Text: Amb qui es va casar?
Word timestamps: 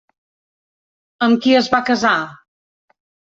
Amb 1.27 1.43
qui 1.45 1.53
es 1.61 1.69
va 1.75 1.83
casar? 1.91 2.15